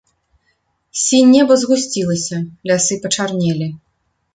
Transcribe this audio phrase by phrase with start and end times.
[1.01, 3.75] Сінь неба згусцілася, лясы пачарнелі.